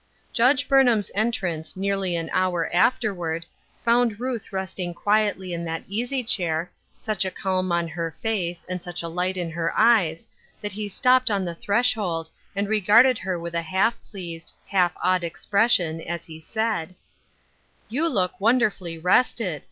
[0.33, 3.45] Judge Burnham's entrance, nearly an hour afterward,
[3.85, 8.81] found Ruth resting quietly in that easy chair, such a calm on her face, and
[8.81, 10.27] such a light in her eyes,
[10.59, 14.93] that he stopped on the thresh old, and regarded her witli a half pleased, half
[15.03, 16.95] awed expression, as he said:
[17.43, 19.59] *' You look wonderfully rested